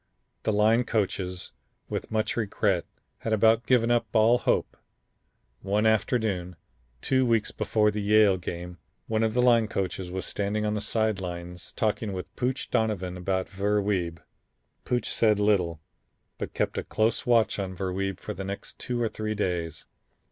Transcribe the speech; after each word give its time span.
The 0.41 0.51
line 0.51 0.83
coaches, 0.83 1.51
with 1.87 2.09
much 2.09 2.35
regret, 2.35 2.85
had 3.19 3.33
about 3.33 3.67
given 3.67 3.91
up 3.91 4.07
all 4.15 4.39
hope. 4.39 4.75
One 5.61 5.85
afternoon, 5.85 6.55
two 7.01 7.23
weeks 7.23 7.51
before 7.51 7.91
the 7.91 8.01
Yale 8.01 8.37
game, 8.37 8.79
one 9.05 9.21
of 9.21 9.35
the 9.35 9.43
line 9.43 9.67
coaches 9.67 10.09
was 10.09 10.25
standing 10.25 10.65
on 10.65 10.73
the 10.73 10.81
side 10.81 11.21
lines 11.21 11.71
talking 11.73 12.13
with 12.13 12.35
Pooch 12.35 12.71
Donovan 12.71 13.15
about 13.15 13.47
Ver 13.47 13.79
Wiebe. 13.79 14.17
Pooch 14.85 15.07
said 15.07 15.39
little, 15.39 15.79
but 16.39 16.55
kept 16.55 16.79
a 16.79 16.83
close 16.83 17.27
watch 17.27 17.59
on 17.59 17.75
Ver 17.75 17.93
Wiebe 17.93 18.19
for 18.19 18.33
the 18.33 18.43
next 18.43 18.79
two 18.79 18.99
or 18.99 19.07
three 19.07 19.35
days. 19.35 19.85